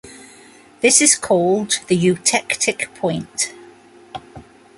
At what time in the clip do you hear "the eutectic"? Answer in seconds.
1.87-2.91